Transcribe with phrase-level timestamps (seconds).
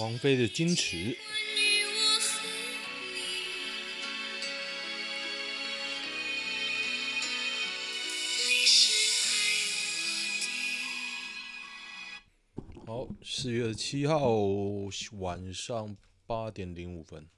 [0.00, 0.96] 王菲的《矜持》。
[12.86, 14.30] 好，四月七号
[15.18, 15.94] 晚上
[16.26, 17.28] 八点零五分，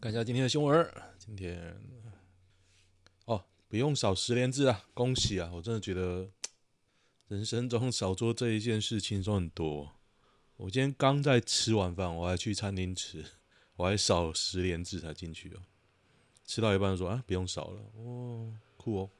[0.00, 0.90] 看一下今天的新闻。
[1.18, 1.78] 今天
[3.26, 5.50] 哦，不用少十连制啊，恭喜啊！
[5.52, 6.30] 我真的觉得
[7.28, 9.92] 人生中少做这一件事轻松很多。
[10.62, 13.24] 我今天刚在吃完饭，我还去餐厅吃，
[13.74, 15.58] 我还扫实联制才进去哦。
[16.44, 19.10] 吃到一半说啊，不用扫了，哦，酷哦。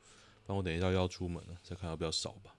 [0.47, 2.55] 那我等一下要出门了，再看要不要扫吧。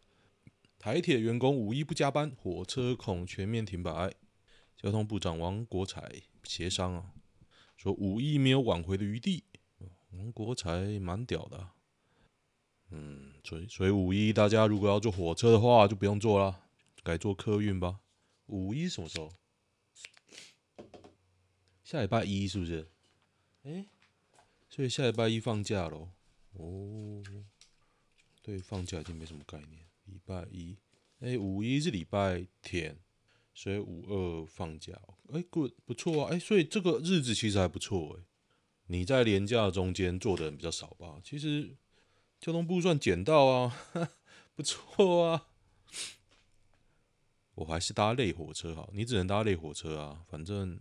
[0.78, 4.14] 台铁员工五一不加班，火车恐全面停摆。
[4.76, 7.14] 交通部长王国材协商啊，
[7.78, 9.46] 说五一没有挽回的余地。
[10.12, 11.70] 王国材蛮屌的、
[12.90, 16.60] 嗯，所以所以五一大家如果要坐火车的话，就不用坐了，
[17.02, 18.02] 改坐客运吧。
[18.48, 19.32] 五一什么时候？
[21.84, 22.88] 下礼拜一是不是？
[23.64, 23.86] 哎，
[24.70, 26.10] 所以下礼拜一放假喽。
[26.54, 27.24] 哦，
[28.42, 29.86] 对，放假已经没什么概念。
[30.06, 30.78] 礼拜一，
[31.20, 33.00] 哎，五一是礼拜天，
[33.54, 35.00] 所以五二放假。
[35.32, 36.32] 哎，good，不错啊。
[36.32, 38.24] 哎，所以这个日子其实还不错哎。
[38.88, 41.22] 你在连假中间做的人比较少吧？
[41.24, 41.78] 其实
[42.40, 44.10] 交通部算捡到啊，哈，
[44.54, 45.48] 不错啊。
[47.56, 50.26] 我还是搭类火车好，你只能搭类火车啊。
[50.28, 50.80] 反正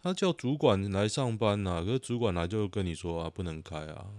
[0.00, 4.10] 他叫主管来上班呐、啊，可是主管来就跟你说啊，不能开啊，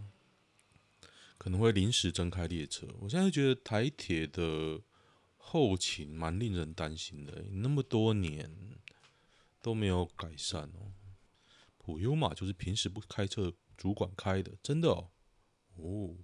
[1.38, 2.88] 可能会临时增开列车。
[3.00, 4.82] 我现在觉得台铁的
[5.38, 8.78] 后勤蛮令人担心的，那么多年
[9.62, 10.94] 都没有改善哦。
[11.78, 15.10] 普悠玛就是平时不开车，主管开的，真的哦。
[15.76, 16.16] 哦，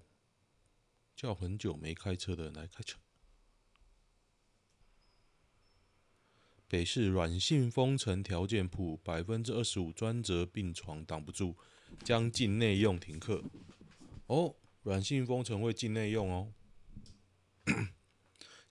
[1.16, 3.00] 叫很久没开车的人来开车。
[6.70, 11.56] 北市软性封城条件谱，百分之二十五专责病床挡不住，
[12.04, 13.44] 将境内用停课。
[14.28, 16.54] 哦，软性封城会境内用哦。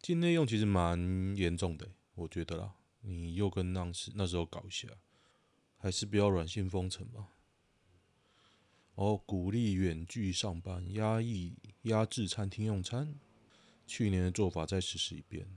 [0.03, 2.75] 境内用其实蛮严重的，我觉得啦。
[3.01, 4.89] 你又跟那时那时候搞一下，
[5.78, 7.28] 还是不要软性封城吧。
[8.97, 13.15] 哦，鼓励远距上班，压抑压制餐厅用餐。
[13.87, 15.49] 去年的做法再实施一遍。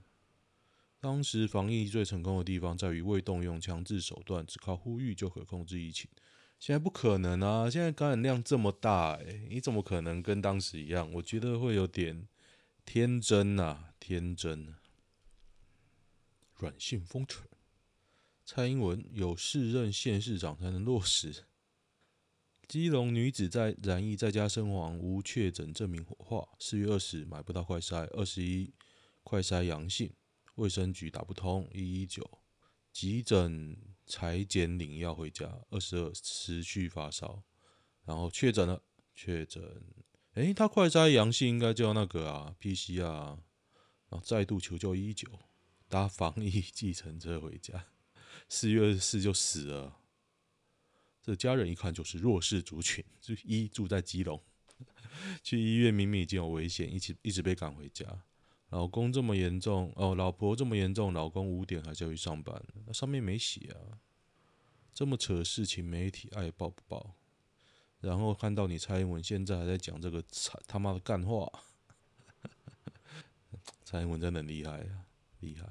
[1.00, 6.10] 当时防疫最成功的地方在于未动用强制手段，只靠呼吁就可控制疫情。
[6.58, 7.70] 现在不可能啊！
[7.70, 11.10] 现在感染量这么大，诶，你怎么可能跟当时一样？
[11.14, 12.28] 我觉得会有点
[12.84, 14.74] 天真啊，天真。
[16.56, 17.46] 软性封城，
[18.44, 21.44] 蔡英文有适任县市长才能落实。
[22.68, 26.46] 基隆女子在染疫在家身亡，无确诊证明火化。
[26.58, 28.74] 四月二十买不到快筛，二十一
[29.22, 30.12] 快筛阳性。
[30.60, 32.38] 卫生局打不通，一一九
[32.92, 37.42] 急诊采检领药回家，二十二持续发烧，
[38.04, 38.82] 然后确诊了，
[39.14, 39.82] 确诊，
[40.34, 43.38] 诶，他快筛阳性应该叫那个啊，PCR 啊，
[44.10, 45.26] 然后再度求救一一九，
[45.88, 47.86] 搭防疫计程车回家，
[48.46, 49.96] 四月二十四就死了，
[51.22, 54.44] 这家人一看就是弱势族群，就一住在基隆，
[55.42, 58.04] 去医院明明已经有危险，一起一直被赶回家。
[58.70, 63.98] 老公这么严重哦，老婆这么严重，老公五点还是要去上班，那上面没写啊。
[64.92, 67.14] 这么扯事情，媒体爱报不报？
[68.00, 70.24] 然后看到你蔡英文现在还在讲这个
[70.68, 71.50] 他妈的干话，
[73.84, 75.06] 蔡英文真的很厉害啊，
[75.40, 75.64] 厉害。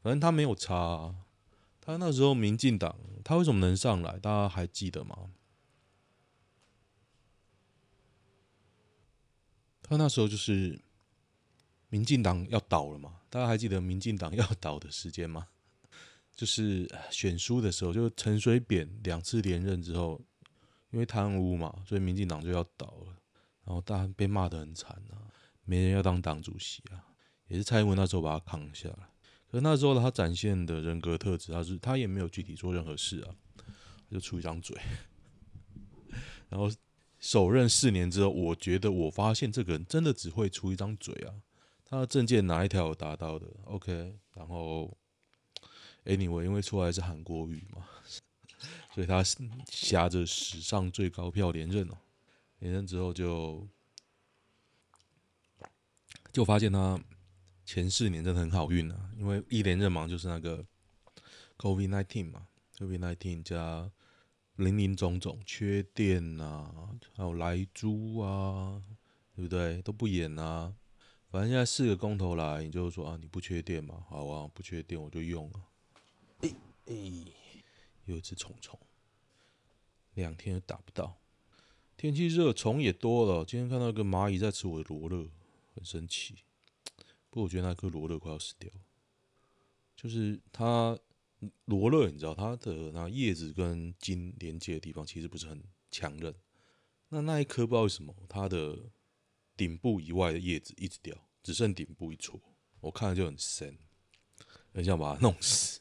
[0.00, 1.16] 反正他没有差啊，
[1.80, 4.18] 他那时候民进党，他为什么能上来？
[4.20, 5.30] 大家还记得吗？
[9.82, 10.85] 他那时候就是。
[11.88, 13.20] 民进党要倒了嘛？
[13.30, 15.46] 大家还记得民进党要倒的时间吗？
[16.34, 20.20] 就是选书的时候，就陈水扁两次连任之后，
[20.90, 23.16] 因为贪污嘛，所以民进党就要倒了，
[23.64, 25.32] 然后大家被骂得很惨啊，
[25.64, 27.02] 没人要当党主席啊，
[27.48, 29.08] 也是蔡英文那时候把他扛下来。
[29.48, 33.34] 可是那时候他展现的人格特质，他是他也没有具体做任何事啊，
[34.10, 34.76] 就出一张嘴。
[36.50, 36.70] 然后
[37.18, 41.32] 首任四年之后，我觉得我发现这个人真的只会出一张嘴啊，
[41.88, 44.96] 他的证件哪一条有达到的？OK，然后
[46.04, 47.86] Anyway，因为出来是韩国语嘛。
[48.94, 49.22] 所以他
[49.68, 51.98] 挟着史上最高票连任哦，
[52.60, 53.68] 连任之后就
[56.32, 56.98] 就发现他
[57.66, 60.64] 前四年真的很好运啊，因为一连任嘛，就是那个
[61.58, 62.48] COVID nineteen 嘛
[62.78, 63.90] ，COVID nineteen 加
[64.54, 68.80] 林林总总缺电啊，还有莱猪啊，
[69.34, 69.82] 对不对？
[69.82, 70.74] 都不演啊，
[71.36, 75.60] 反正现在四个工头来，你就说啊，你不缺电嘛，好啊，不缺电我就用了，
[76.40, 76.54] 诶
[76.86, 77.26] 诶，
[78.06, 78.80] 有一只虫虫。
[80.14, 81.20] 两天都打不到，
[81.94, 83.44] 天气热，虫也多了。
[83.44, 85.28] 今天看到一个蚂蚁在吃我的罗勒，
[85.74, 86.36] 很神奇。
[87.28, 88.70] 不过我觉得那颗罗勒快要死掉，
[89.94, 90.98] 就是它
[91.66, 96.34] 罗勒，你知道它的那叶子跟茎连接的地方其实不是很强韧。
[97.10, 98.78] 那那一颗不知道为什么，它的
[99.54, 101.14] 顶部以外的叶子一直掉，
[101.46, 102.40] 只剩顶部一撮。
[102.80, 103.78] 我看了就很深，
[104.74, 105.80] 很想把它弄死。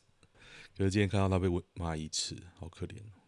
[0.77, 3.23] 可是今天看到它被蚂蚁吃，好可怜哦。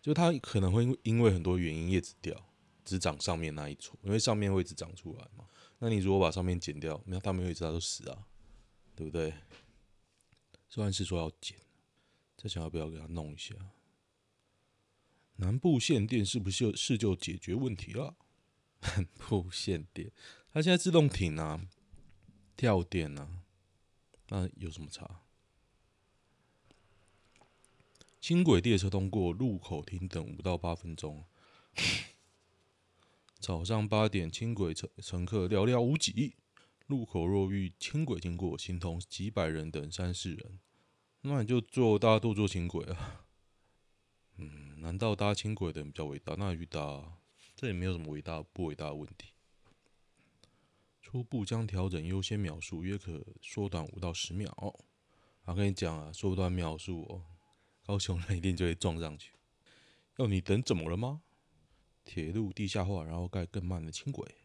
[0.00, 2.52] 就它可能会因为很多原因叶子掉，
[2.84, 5.44] 只长上面那一撮，因为上面会一直长出来嘛。
[5.80, 8.28] 那你如果把上面剪掉，那它没有一直它都死啊，
[8.94, 9.34] 对不对？
[10.68, 11.58] 虽然是说要剪，
[12.36, 13.56] 再想要不要给它弄一下？
[15.34, 18.14] 南部限电是不是就是就解决问题了？
[18.82, 20.10] 南部限电，
[20.52, 21.60] 它现在自动停啊，
[22.56, 23.44] 跳电啊，
[24.28, 25.20] 那有什么差？
[28.20, 31.24] 轻轨列车通过路口停等五到八分钟。
[33.38, 36.34] 早上八点，轻轨乘乘客寥寥无几。
[36.88, 40.58] 路口若遇轻轨经过，形同几百人等三四人。
[41.20, 43.24] 那你就坐，大家都坐轻轨啊。
[44.36, 46.34] 嗯，难道搭轻轨的人比较伟大？
[46.36, 47.20] 那遇到，
[47.54, 49.32] 这也没有什么伟大不伟大的问题。
[51.10, 54.48] 初步将调整优先秒数，约可缩短五到十秒。
[55.44, 57.24] 我跟你讲啊，缩短秒数哦。
[57.84, 59.32] 高雄人一定就会撞上去，
[60.18, 61.22] 要你等怎么了吗？
[62.04, 64.36] 铁路地下化，然后盖更慢的轻轨。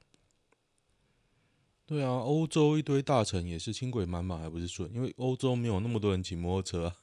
[1.85, 6.97] 对啊，欧洲一堆大城也是轻轨满满还不是顺，因为欧洲没有那么多人骑摩托车啊，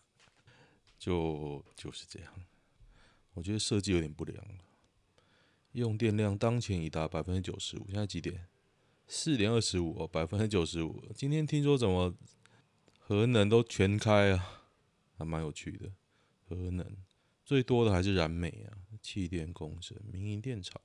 [0.99, 2.35] 就就是这样。
[3.35, 4.65] 我觉得设计有点不良了。
[5.71, 8.49] 用电量当前已达百分之九十五，现在几点？
[9.15, 11.05] 四点二十五哦，百分之九十五。
[11.15, 12.15] 今天听说怎么
[12.99, 14.63] 核能都全开啊，
[15.19, 15.93] 还蛮有趣的。
[16.49, 16.97] 核能
[17.45, 18.73] 最多的还是燃煤啊，
[19.03, 20.81] 气电共生、民营电厂。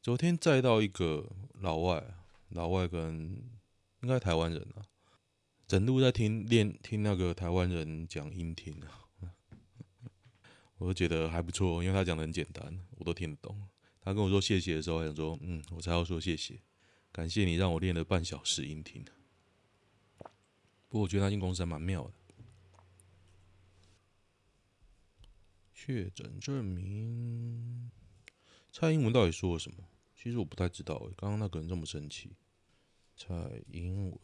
[0.00, 2.02] 昨天载到一个老外，
[2.48, 3.42] 老外跟
[4.00, 4.80] 应该台湾人啊，
[5.68, 9.04] 整路在听练听那个台湾人讲英听啊，
[10.78, 13.68] 我就觉得还不错，因为他讲的很简单，我都听得懂。
[14.00, 16.58] 他跟我说谢谢的时候，想说嗯，我才要说谢谢，
[17.16, 19.02] 感谢你让我练了半小时音听。
[20.86, 22.12] 不过我觉得那间公司还蛮妙的。
[25.72, 27.90] 确诊证明，
[28.70, 29.88] 蔡英文到底说了什么？
[30.14, 30.98] 其实我不太知道。
[31.16, 32.36] 刚刚那个人这么生气，
[33.16, 34.18] 蔡英文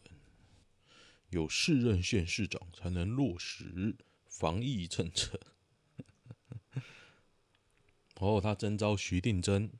[1.31, 3.95] 有适任县市长才能落实
[4.27, 5.39] 防疫政策。
[8.21, 9.71] 哦，他征召徐定祯、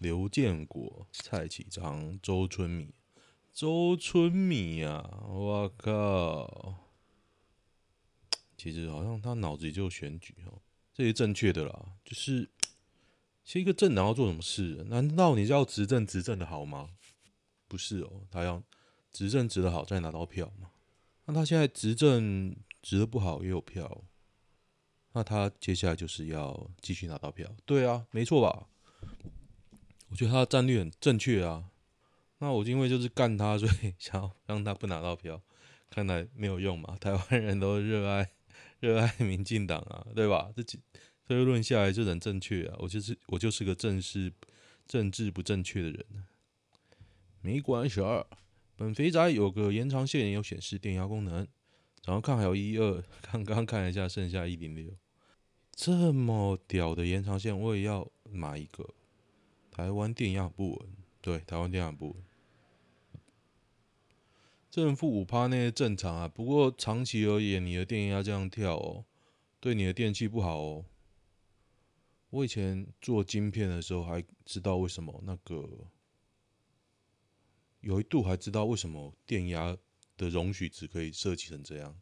[0.00, 2.94] 刘建国、蔡启昌、周春米。
[3.52, 6.74] 周春米啊，我靠！
[8.56, 10.62] 其实好像他脑子里就选举哦。
[10.94, 12.48] 这是正确的啦，就是
[13.44, 14.82] 其实一个政党要做什么事？
[14.88, 16.88] 难道你是要执政执政的好吗？
[17.68, 18.62] 不是哦，他要
[19.12, 20.70] 执政执的好，再拿到票嘛。
[21.26, 24.02] 那他现在执政执的不好，也有票，
[25.12, 27.54] 那他接下来就是要继续拿到票。
[27.66, 28.68] 对啊，没错吧？
[30.10, 31.64] 我觉得他的战略很正确啊。
[32.38, 35.40] 那我因为就是干他，所以 想要让他不拿到票，
[35.88, 36.96] 看来没有用嘛。
[37.00, 38.30] 台湾人都热爱。
[38.80, 40.50] 热爱民进党啊，对吧？
[40.56, 40.80] 这几
[41.28, 42.76] 推论下来就很正确啊。
[42.78, 44.32] 我就是我就是个正式
[44.86, 46.06] 政治不正确的人。
[47.42, 48.00] 没关系，
[48.76, 51.46] 本肥宅有个延长线有显示电压功能，
[52.06, 54.96] 然后看还有一二，刚刚看一下，剩下一零六。
[55.72, 58.88] 这么屌的延长线，我也要买一个。
[59.70, 60.88] 台湾电压不稳，
[61.20, 62.16] 对，台湾电压不稳。
[64.70, 69.04] 正负五趴那些正常啊，不过长期而言，你的电压这样跳哦，
[69.58, 70.84] 对你的电器不好哦。
[72.30, 75.68] 我以前做晶片的时候，还知道为什么那个
[77.80, 79.76] 有一度还知道为什么电压
[80.16, 81.98] 的容许值可以设计成这样，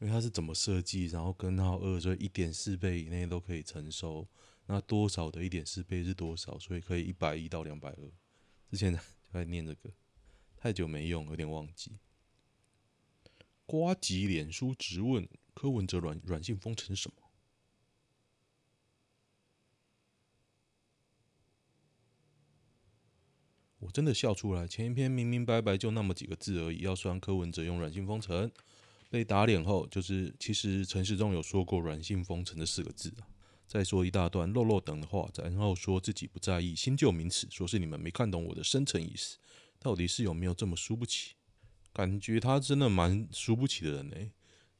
[0.00, 4.26] 因为它是怎么设计，然后根号二所以一点四倍以内都可以承受，
[4.72, 6.56] 那多少的一点四倍是多少？
[6.60, 8.12] 所以可以一百一到两百二。
[8.70, 9.00] 之前 就
[9.32, 9.90] 在念这个，
[10.56, 11.98] 太久没用，有点忘记。
[13.66, 17.16] 瓜吉脸书直问柯文哲软软性封城什么？
[23.80, 24.68] 我真的笑出来。
[24.68, 28.48] 前一篇明明白白就那么几个字而已，要酸柯文哲用软性封城，
[29.08, 33.26] 被打脸后，就是其实陈时中有说过软性封城这四个字啊。
[33.70, 39.38] 再说一大段漏漏等的话，然后说自己不在意新旧名词，说是你们没看懂我的深层意思，
[39.78, 41.34] 到底是有没有这么输不起？
[41.92, 44.16] 感觉他真的蛮输不起的人呢。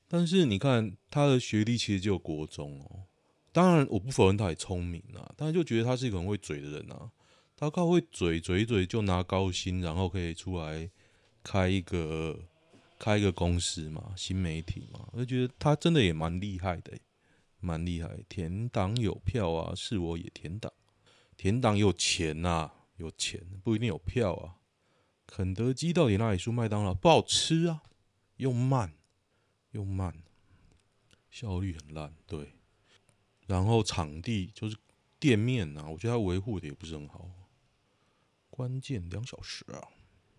[0.09, 3.07] 但是你看他的学历其实就国中哦，
[3.53, 7.13] 当然我不否认他也聪明啊，但是就觉得他是一个很会嘴的人啊。
[7.57, 10.91] 他靠会嘴嘴嘴就拿高薪，然后可以出来
[11.45, 12.37] 开一个
[12.99, 16.99] 开一个公司嘛，新媒体嘛，我就觉得他真的也蛮厉害的，
[17.61, 18.25] 蛮厉害。
[18.29, 20.73] 填党有票啊，是我也填党，
[21.37, 24.57] 填党有钱呐、啊，有钱不一定有票啊。
[25.27, 26.93] 肯德基到底哪里输麦当劳？
[26.93, 27.83] 不好吃啊，
[28.37, 28.93] 又慢
[29.71, 30.23] 又慢，
[31.31, 32.15] 效率很烂。
[32.27, 32.55] 对，
[33.47, 34.77] 然后场地就是
[35.19, 37.31] 店面、啊，我觉得他维护的也不是很好。
[38.49, 39.89] 关键两小时啊，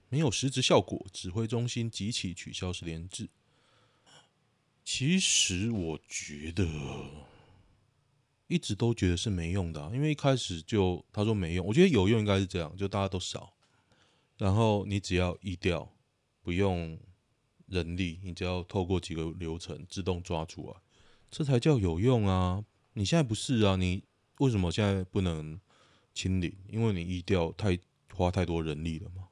[0.09, 1.07] 没有实质效果。
[1.13, 3.29] 指挥中心即起取消实联制。
[5.01, 6.63] 其实我觉得
[8.45, 13.51] 一直都觉得是没用的，因为一开始就他说没用，我觉得有用应该是这样，就大家都少，
[14.37, 15.91] 然后你只要疫调，
[16.43, 16.99] 不用
[17.65, 20.75] 人力，你只要透过几个流程自动抓出来，
[21.31, 22.63] 这才叫有用啊！
[22.93, 23.75] 你现在不是啊？
[23.77, 24.03] 你
[24.37, 25.59] 为什么现在不能
[26.13, 26.55] 清零？
[26.67, 27.75] 因为你疫调太。
[28.13, 29.29] 花太多人力了嘛，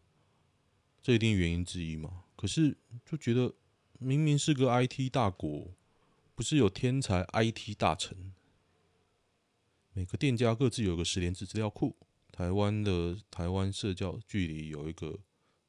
[0.99, 2.23] 这一定原因之一嘛。
[2.35, 3.53] 可是就觉得
[4.01, 5.75] 明明是个 IT 大国，
[6.33, 8.33] 不是有天才 IT 大臣？
[9.91, 11.97] 每个店家各自有个十连制资料库。
[12.31, 15.19] 台湾的台湾社交距离有一个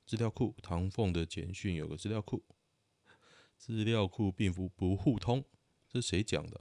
[0.07, 2.45] 资料库，唐凤的简讯有个资料库，
[3.59, 5.45] 资料库并不不互通。
[5.89, 6.61] 这谁讲的？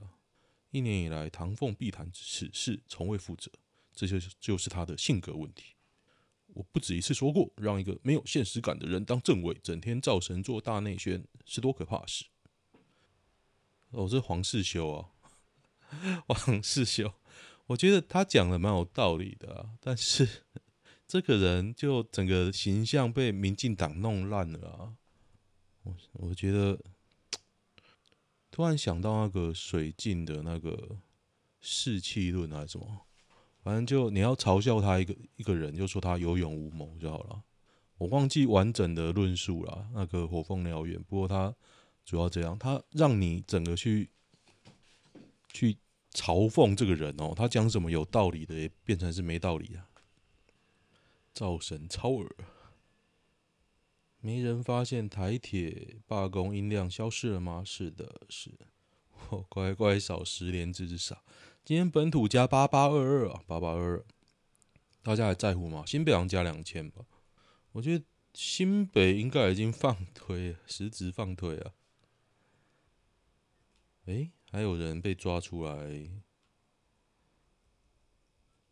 [0.72, 3.48] 一年以来，唐凤必谈此事，从未负责，
[3.94, 5.76] 这就是就是他的性格问题。
[6.54, 12.26] 我不止一次说过，让一个没有现实感的人当政委，整天造神做大内宣，是多可怕的事。
[13.90, 15.10] 哦，这黄世修啊，
[16.28, 17.12] 黄世修，
[17.66, 20.44] 我觉得他讲的蛮有道理的啊，但是
[21.06, 24.94] 这个人就整个形象被民进党弄烂了啊。
[25.82, 26.78] 我我觉得，
[28.50, 30.98] 突然想到那个水镜的那个
[31.60, 33.06] 士气论还是什么。
[33.62, 37.42] 反正就你要嘲笑他一个一个人，就说他有勇无谋就好了。
[37.98, 41.02] 我忘记完整的论述了，那个火凤燎原。
[41.02, 41.54] 不过他
[42.04, 44.08] 主要这样，他让你整个去
[45.52, 45.76] 去
[46.12, 49.86] 嘲讽这个人哦，他讲什么有道理的，也变成是没道理啊。
[51.34, 52.28] 造神超耳，
[54.20, 57.62] 没人发现台铁罢工音量消失了吗？
[57.64, 58.50] 是的，是。
[59.28, 61.22] 我乖乖扫实联制之傻。
[61.70, 64.04] 今天本土加八八二二啊，八八二二，
[65.04, 65.84] 大家还在乎吗？
[65.86, 67.04] 新北好像加两千吧，
[67.70, 71.72] 我觉得新北应该已经放推，实质放推啊。
[74.06, 76.10] 诶、还有人被抓出来，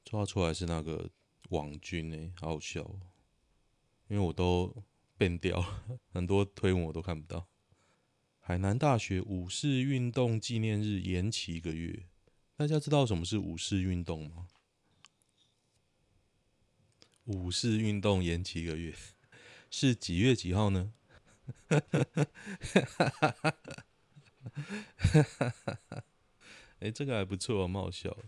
[0.04, 1.08] 抓出来是那个
[1.50, 2.80] 网军诶，好好笑，
[4.08, 4.74] 因为我都
[5.16, 7.46] 变掉了， 很多推文我都看不到。
[8.40, 12.08] 海南大学五四运动纪念日延期一个月。
[12.58, 14.48] 大家知道什么是五四运动吗？
[17.26, 18.92] 五四运动延期一个月，
[19.70, 20.92] 是几月几号呢？
[21.68, 22.24] 哈哈哈
[22.60, 23.56] 哈哈哈！
[24.96, 25.54] 哈
[25.86, 26.04] 哈
[26.80, 28.18] 哎，这个还不错，蛮好笑。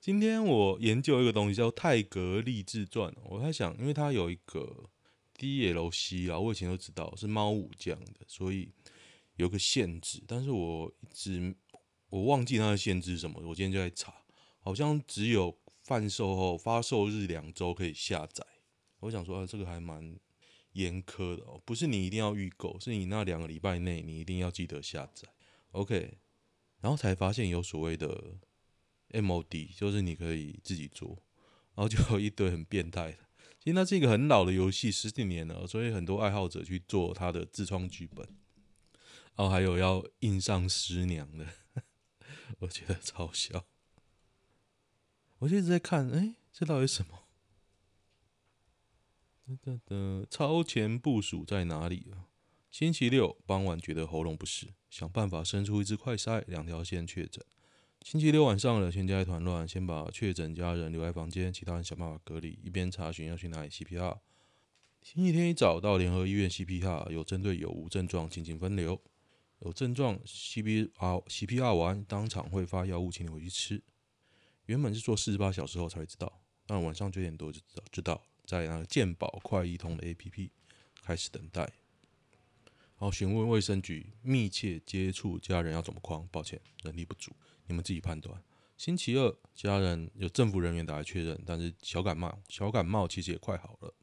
[0.00, 4.90] 今天我研究一个东西叫泰格励志传，我在想，因为它有一个
[5.36, 8.72] DLC 啊，我以前都知道是猫武将的，所以
[9.36, 11.54] 有个限制，但是我一直。
[12.10, 14.12] 我忘记它的限制是什么，我今天就在查，
[14.58, 18.44] 好像只有贩售后发售日两周可以下载。
[18.98, 20.18] 我想说，啊，这个还蛮
[20.72, 25.28] 严苛的哦，不是你一定要预购，是你那两个礼拜内你一定要记得下载。
[25.70, 26.18] OK，
[26.80, 28.34] 然后才发现有所谓的
[29.12, 31.22] MOD，就是你可以自己做，
[31.74, 33.18] 然后就有一堆很变态的。
[33.60, 38.26] 其实那是一个很老的游戏，十几年了，所以很多爱好者去做他的自创剧本，
[39.36, 41.46] 然后还有要印上师娘的。
[42.58, 43.64] 我觉得超笑。
[45.38, 47.24] 我就一直在看，哎、这到底什么？
[49.46, 52.28] 的的的，超前部署在哪里啊？
[52.70, 57.44] 星期六傍晚觉得喉咙不适，想办法伸出一支快筛，两条线确诊。
[58.02, 64.18] 星期六晚上了，全家一团乱，先把确诊家人留在房间，其他人想办法隔离，一边查询要去哪里 CPR。
[65.02, 69.02] 星期天一早到联合医院 CPR，有针对有无症状进行分流，
[69.60, 73.82] 有症状 CPR CPR 完当场会发药物，请你回去吃。
[74.66, 80.50] 原本是做四十八小时后才会知道，但晚上九点多就知，知道在那个健保快易通的 APP
[81.02, 81.62] 开始等待。
[81.62, 86.28] 然后询问卫生局密切接触家人要怎么框？
[86.30, 87.32] 抱歉，人力不足，
[87.66, 88.42] 你们自己判断。
[88.76, 93.94] 星期二家人有政府人员打来确认，但是小感冒，小感冒其实也快好了。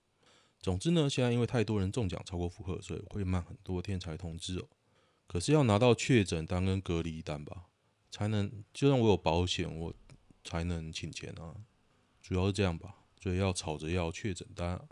[0.60, 4.68] 总之呢，现在因为太多人中奖超过负荷，所以会慢很多天才通知哦。
[5.28, 7.68] 可是要拿到确诊单跟隔离单吧，
[8.10, 9.94] 才能就算我有保险，我
[10.44, 11.66] 才能请钱啊。
[12.22, 14.88] 主要是这样吧，所以要吵着要确诊单啊。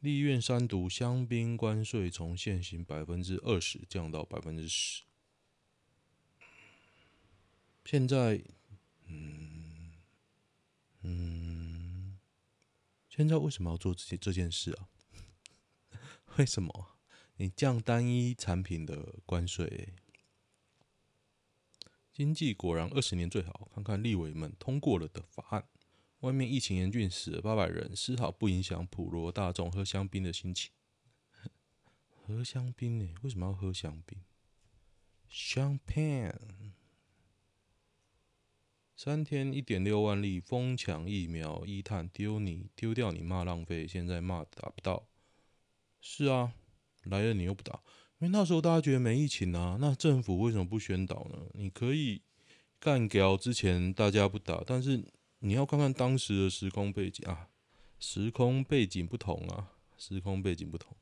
[0.00, 5.04] 立院三读香槟关税从现行百分之二十降到百分之十。
[7.84, 8.42] 现在，
[9.06, 9.92] 嗯
[11.02, 12.18] 嗯，
[13.08, 14.88] 现在为什么要做这些这件事啊？
[16.38, 16.89] 为什么？
[17.40, 19.94] 你降单一产品的关税，
[22.12, 23.70] 经济果然二十年最好。
[23.74, 25.66] 看看立委们通过了的法案。
[26.18, 30.70] 外面疫情严峻，死了八百人，丝毫不影响普罗大众喝香槟的心情。
[32.12, 33.14] 喝香槟呢？
[33.22, 34.20] 为什么要喝香槟
[35.30, 36.34] ？Champagne。
[38.94, 45.08] 三天一点六万例疯抢疫苗，一探丢你丢掉你骂浪费，现在骂打不到。
[46.02, 46.52] 是啊，
[47.04, 47.80] 来了你又不打，
[48.18, 51.46] 因为那时候大家觉得没疫情啊，那政府为什么不宣导呢？
[51.54, 52.22] 你可以
[52.78, 55.04] 干掉之前大家不打，但是。
[55.42, 57.48] 你要看看当时的时空背景啊，
[57.98, 60.94] 时空背景不同啊，时空背景不同，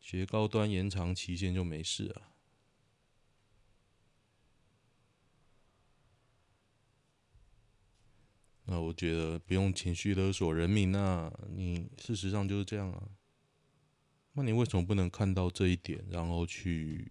[0.00, 2.32] 学高端延长期限就没事啊。
[8.64, 13.06] 那我觉得不用情绪勒索人民啊，你事实上就是这样啊。
[14.34, 17.10] 那你为什么不能看到这一点，然后去，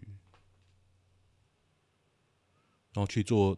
[2.93, 3.57] 然后去做？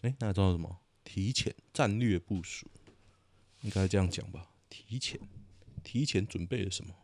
[0.00, 0.80] 哎，那叫什么？
[1.04, 2.66] 提前战略部署，
[3.62, 4.50] 应该这样讲吧？
[4.70, 5.20] 提前，
[5.84, 6.94] 提前准备了什么？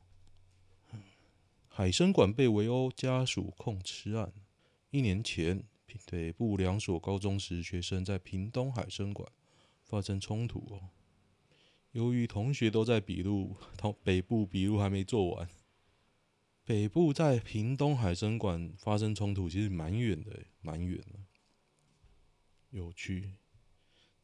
[1.69, 4.33] 海生馆被围殴，家属控吃案。
[4.91, 5.62] 一年前，
[6.07, 9.31] 北部两所高中时学生在屏东海生馆
[9.85, 10.89] 发生冲突哦。
[11.93, 15.49] 由于同学都在笔录，同北部笔录还没做完，
[16.66, 21.20] 北部在屏东海生馆发生冲突，其实蛮远的，蛮远的。
[22.70, 23.35] 有趣。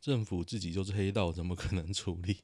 [0.01, 2.39] 政府自己就是黑道，怎么可能处理？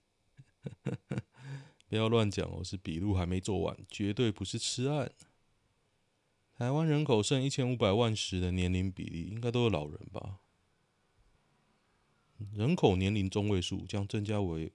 [1.88, 5.12] 不要乱讲哦，是笔录还没做完，绝对不是吃案。
[6.54, 10.38] 台湾人口剩一千五百万时的年龄比例，应该都是老人吧？
[12.52, 14.72] 人口年龄中位数将增加为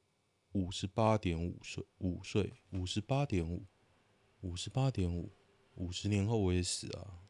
[0.52, 3.66] 五十八点五岁，五岁，五十八点五，
[4.44, 5.32] 五十八点五，
[5.76, 7.24] 五十年后我也死啊！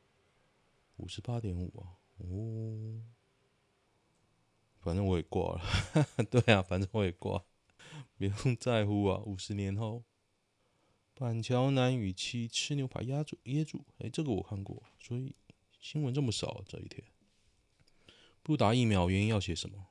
[0.97, 3.03] 五十八点五啊，哦。
[4.79, 5.61] 反正我也挂了，
[6.29, 7.45] 对啊，反正我也挂，
[8.17, 9.21] 不用在乎啊。
[9.25, 10.03] 五十年后，
[11.13, 15.35] 板桥男与妻吃牛排压住噎住，哎，这个我看过，所以
[15.79, 17.03] 新闻这么少这一天。
[18.41, 19.85] 不打疫苗原因要写什么？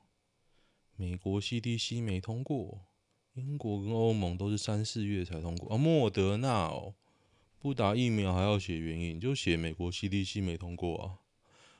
[0.95, 2.85] 美国 CDC 没通过，
[3.33, 5.77] 英国跟欧盟都是三四月才通过啊。
[5.77, 6.93] 莫德纳哦，
[7.63, 11.19] 不打疫苗还要写原因，就写美国 CDC 没通过啊。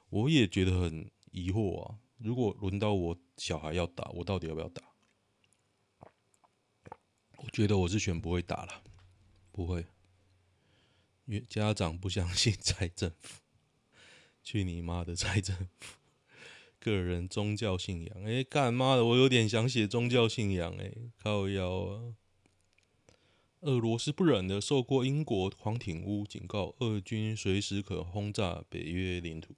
[0.08, 2.00] 我也觉得很疑惑啊。
[2.20, 4.82] 如果轮到我小孩要打，我到底要不要打？
[7.36, 8.82] 我觉得我是选不会打了，
[9.52, 9.86] 不会，
[11.26, 13.42] 因为家长不相信蔡政府，
[14.42, 15.98] 去你妈的蔡政府！
[16.80, 22.16] 个人宗教信仰，哎，干妈的，我有点想写宗教信仰，哎，靠腰啊！
[23.64, 29.56] 俄罗斯不忍的受过英国黄艇屋警告，俄军随时可轰炸北约领土。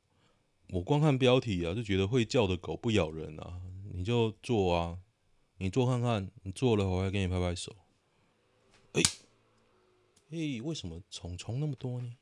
[0.69, 3.59] 我光看标题啊，就觉得会叫的狗不咬人啊！
[3.91, 4.99] 你就做啊，
[5.57, 7.75] 你做看看，你做了我还给你拍拍手。
[8.93, 9.01] 哎，
[10.29, 12.15] 哎，为什么虫虫那么多呢？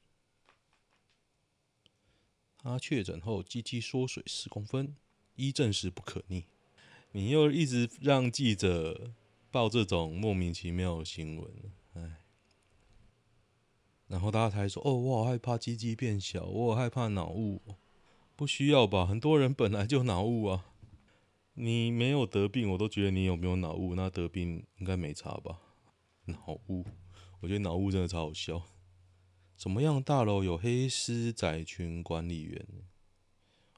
[2.60, 4.96] 他确诊后鸡鸡缩水十公分，
[5.36, 6.46] 医证实不可逆。
[7.12, 9.12] 你又一直让记者
[9.54, 12.24] 报这种莫名其妙的新闻，哎，
[14.08, 17.62] 然后大家才说：“哦，我好害怕鸡鸡变小，我好害怕脑雾。”
[18.36, 19.06] 不需要吧？
[19.06, 20.74] 很多人本来就脑雾啊。
[21.54, 23.94] 你没有得病，我都觉得你有没有脑雾？
[23.94, 25.62] 那得病应该没差吧？
[26.26, 26.84] 脑雾，
[27.42, 28.63] 我觉得脑雾真的超好笑。
[29.56, 32.68] 什么样大楼有黑丝仔群管理员？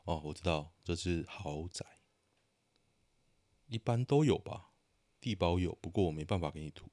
[0.05, 1.85] 哦，我知道，这是豪宅，
[3.67, 4.69] 一般都有吧？
[5.25, 6.87] 地包有，不过我没办法给你图。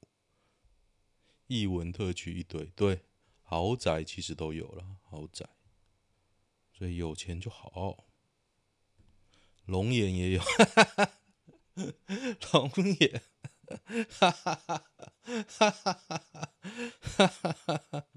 [1.45, 3.01] 艺文特区一堆，对，
[3.43, 5.47] 豪宅其实都有了，豪宅，
[6.71, 8.07] 所以有钱就好。
[9.65, 11.13] 龙眼也有，哈哈哈，
[11.75, 11.93] 哈
[14.31, 14.83] 哈哈，
[15.59, 16.23] 哈哈哈，
[17.27, 18.07] 哈哈，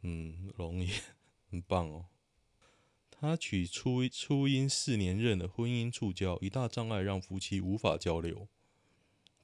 [0.00, 1.00] 嗯，龙眼
[1.48, 2.06] 很棒哦。
[3.08, 8.48] 他娶初初音四年任的婚姻触礁，一大障碍让夫妻无法交流。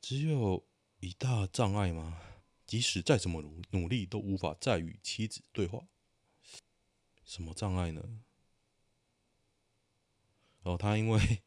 [0.00, 0.66] 只有
[1.00, 2.20] 一大障碍吗？
[2.66, 5.86] 即使再怎么努努力，都无法再与妻子对话。
[7.24, 8.20] 什么障碍呢？
[10.62, 11.42] 哦，他因为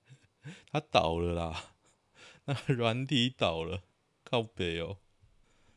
[0.70, 1.74] 他倒了啦，
[2.44, 3.82] 那软体倒了，
[4.24, 4.98] 靠北哦。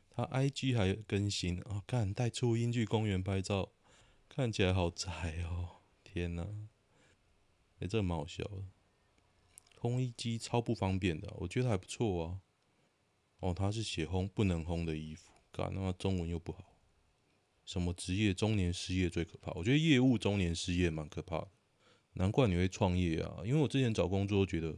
[0.09, 3.73] 他 IG 还更新哦，看带初音去公园拍照，
[4.27, 6.47] 看起来好宅哦，天哪！
[7.79, 8.63] 哎，这蛮好笑的。
[9.79, 12.41] 烘衣机超不方便的，我觉得还不错啊。
[13.39, 16.75] 哦，他是写烘不能烘的衣服，干那中文又不好。
[17.65, 19.51] 什么职业中年失业最可怕？
[19.53, 21.47] 我觉得业务中年失业蛮可怕的。
[22.13, 23.41] 难怪你会创业啊！
[23.45, 24.77] 因为我之前找工作觉得，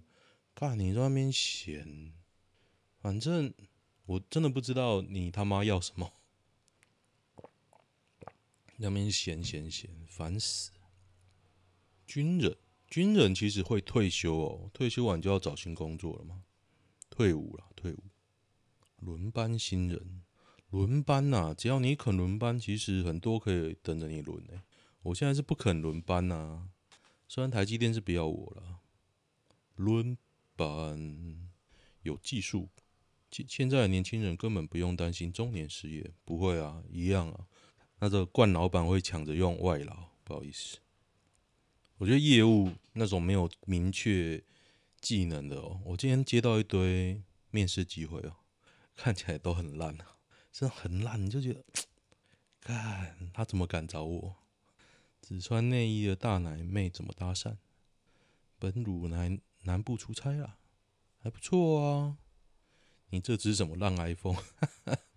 [0.53, 2.13] 干你在那边闲，
[2.99, 3.53] 反正
[4.05, 6.13] 我真的不知道你他妈要什么，
[8.77, 10.71] 那边闲闲闲，烦死。
[12.05, 12.57] 军人，
[12.91, 16.43] 军人其实会退休哦，退休完就要找新工作了嘛，
[17.09, 18.03] 退伍了，退伍。
[18.97, 20.21] 轮班新人，
[20.69, 24.59] 轮班呐、啊，只要你肯轮班，其实很多可以等着你轮诶。
[25.03, 26.69] 我现在是不肯轮班呐、啊。
[27.29, 28.81] 虽然台积电是不要我了，
[29.77, 30.17] 轮
[30.57, 31.49] 班
[32.01, 32.67] 有技术，
[33.31, 37.47] 现现在的年轻人根本不用担心中年失业，不会啊，一样啊。
[37.99, 40.79] 那个冠老板会抢着用外劳，不好意思。
[42.01, 44.43] 我觉得业务那种没有明确
[44.99, 48.37] 技能的哦，我今天接到一堆面试机会哦，
[48.95, 50.17] 看起来都很烂啊，
[50.51, 51.63] 真的很烂，你就觉得，
[52.59, 54.35] 看他怎么敢找我？
[55.21, 57.57] 只穿内衣的大奶妹怎么搭讪？
[58.57, 60.57] 本鲁南南部出差啊，
[61.19, 62.17] 还不错啊。
[63.11, 64.41] 你这只什么烂 iPhone？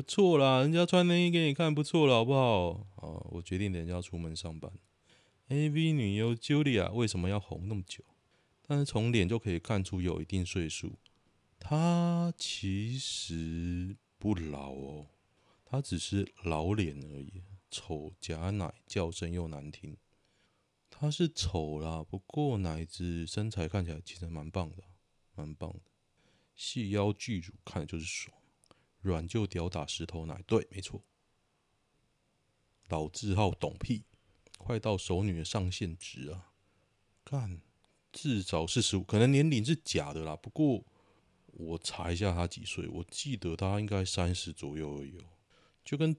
[0.00, 2.70] 不错啦，人家穿内衣给你看，不错了，好不好？
[2.96, 4.72] 啊，我决定等一下要出门上班。
[5.50, 8.02] AV 女优 Julia 为什么要红那么久？
[8.66, 10.98] 但是从脸就可以看出有一定岁数。
[11.58, 15.06] 她其实不老哦，
[15.66, 17.42] 她只是老脸而已。
[17.70, 19.98] 丑假奶叫声又难听，
[20.88, 24.82] 她是丑啦，不过奶子身材看起来其实蛮棒的，
[25.34, 25.80] 蛮棒的。
[26.56, 28.34] 细腰巨乳看的就是爽，
[29.00, 31.02] 软就屌打石头奶，对，没错。
[32.88, 34.04] 老字号懂屁，
[34.58, 36.52] 快到熟女的上限值啊！
[37.24, 37.60] 干，
[38.12, 40.34] 至少四十五，可能年龄是假的啦。
[40.36, 40.84] 不过
[41.46, 45.24] 我查一下他几岁，我记得他应该三十左右而已哦，
[45.84, 46.16] 就跟。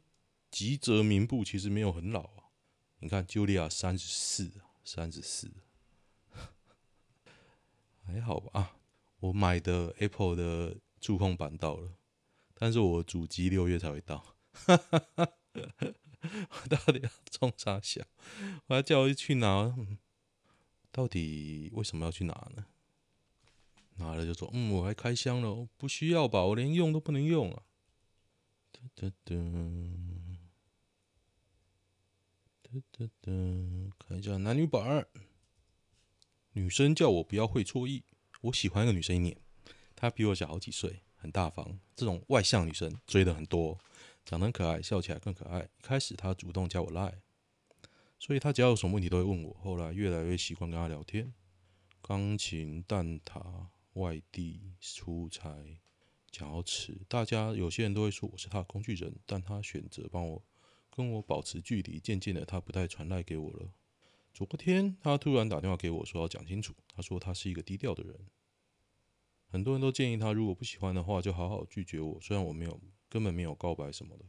[0.52, 2.52] 吉泽明步其实没有很老啊，
[3.00, 4.52] 你看 Julia 三十四，
[4.84, 5.50] 三十四，
[8.04, 8.76] 还好吧？
[9.22, 11.94] 我买的 Apple 的触控板到了，
[12.62, 14.36] 但是我主机六月才会到，
[14.68, 15.26] 我
[16.70, 18.04] 到底要冲啥小？
[18.68, 19.76] 我要叫我去拿，
[20.92, 22.68] 到底为什么要去拿呢？
[23.96, 26.44] 拿了就说，嗯，我还开箱了，不需要吧？
[26.44, 27.64] 我连用都不能用啊！
[28.72, 29.36] 哒哒哒。
[32.62, 33.32] 哒哒哒，
[33.98, 35.08] 看一下男女版。
[36.52, 38.04] 女生叫我不要会错意，
[38.42, 39.36] 我喜欢一个女生一年，
[39.96, 41.80] 她比我小好几岁，很大方。
[41.96, 43.78] 这种外向女生追的很多，
[44.26, 45.62] 长得很可爱，笑起来更可爱。
[45.62, 47.22] 一开始她主动加我赖，
[48.20, 49.54] 所以她只要有什么问题都会问我。
[49.62, 51.34] 后来越来越习惯跟她聊天。
[52.02, 55.80] 钢琴、蛋挞、外地出差、
[56.32, 60.44] 想要吃，大家有些人都会说我是她的工具人，但她选择帮我。
[60.94, 63.72] 跟我保持距离，渐渐的，她不再传赖给我了。
[64.34, 66.74] 昨天，她突然打电话给我，说要讲清楚。
[66.94, 68.20] 她说她是一个低调的人，
[69.52, 72.18] 很多人都建议他，如果不喜欢的话，就好好拒绝我。
[72.22, 74.24] 虽然我没有，根本没有告白什么的。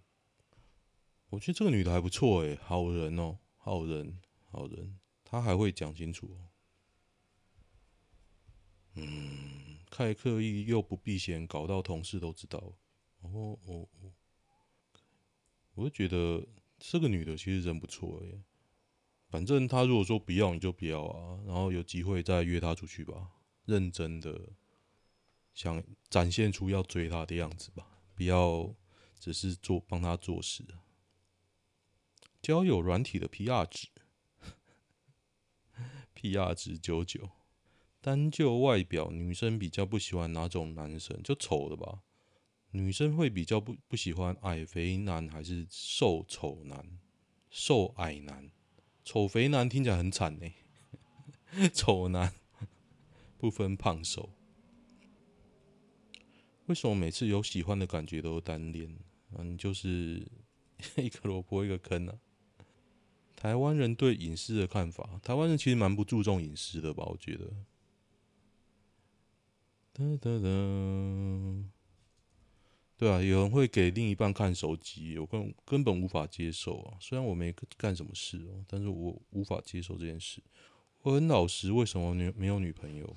[1.31, 4.19] 我觉得这个女的还不错，诶，好人哦，好人，
[4.51, 6.51] 好人，她还会讲清楚哦。
[8.95, 12.59] 嗯，太刻意又不避嫌，搞到同事都知道。
[13.21, 14.13] 哦哦哦。
[15.75, 16.45] 我就觉得
[16.79, 18.43] 这个女的其实人不错耶，
[19.29, 21.41] 反正她如果说不要，你就不要啊。
[21.47, 23.31] 然后有机会再约她出去吧，
[23.65, 24.51] 认真的
[25.55, 28.75] 想展现出要追他的样子吧，不要
[29.19, 30.65] 只是做帮他做事。
[32.41, 33.89] 交友软体的 PR 值
[36.15, 37.31] ，PR 值九九。
[38.01, 41.23] 单就外表，女生比较不喜欢哪种男生？
[41.23, 42.03] 就丑的吧。
[42.73, 46.99] 女生会比较不不喜欢矮肥男还是瘦丑男？
[47.49, 48.51] 瘦矮男，
[49.05, 50.51] 丑肥男听起来很惨呢。
[51.73, 52.35] 丑男
[53.39, 54.31] 不分胖瘦。
[56.67, 58.95] 为什么每次有喜欢的感觉都单恋？
[59.37, 60.27] 嗯，就是
[60.97, 62.19] 一个萝卜一个坑啊。
[63.35, 67.05] 台湾人对隐私的看法，台湾人其实蛮不注重隐私的吧？
[67.05, 67.51] 我觉得。
[69.95, 70.49] 哒哒哒，
[72.97, 76.97] 对啊，有人会给另一半看手机，我根根本无法接受啊！
[77.01, 80.41] 虽然我没干什么事哦，但是我无法接受这件事。
[81.03, 83.17] 我很老实，为什么女没有女朋友？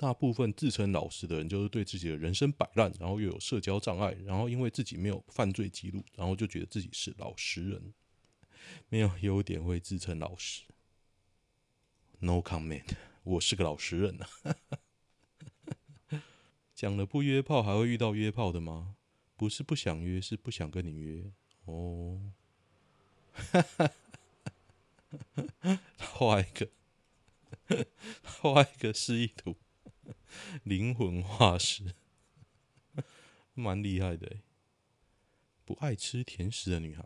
[0.00, 7.92] 大部分自称老实的人，就是对自己的人生摆烂，然后又有社交障碍，然后因为自己没有犯罪记录，然后就觉得自己是老实人，
[8.88, 10.62] 没有优点会自称老实。
[12.20, 12.96] No comment。
[13.24, 14.26] 我是个老实人呐，
[16.74, 18.96] 讲了不约炮还会遇到约炮的吗？
[19.36, 21.30] 不是不想约，是不想跟你约
[21.66, 22.32] 哦。
[25.98, 26.70] 画一个，
[28.24, 29.58] 画一个示意图，
[30.64, 31.94] 灵魂化石，
[33.54, 34.38] 蛮厉害的。
[35.64, 37.04] 不爱吃甜食的女孩，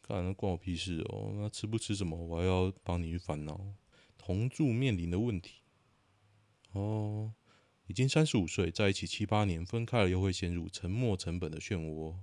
[0.00, 1.32] 看，那关我屁事哦。
[1.34, 3.74] 那吃不吃什么，我还要帮你去烦恼。
[4.16, 5.62] 同住面临的问题，
[6.72, 7.34] 哦，
[7.88, 12.16] 已经三十五岁，在一起七八年，分开了又会陷入沉没成本的漩涡。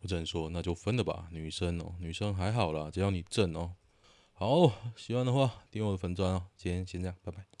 [0.00, 1.28] 我只能说，那就分了吧。
[1.30, 3.76] 女生哦，女生还好啦，只要你正哦。
[4.32, 6.48] 好，喜欢的话点我的粉专哦。
[6.56, 7.55] 今天先这样，拜拜。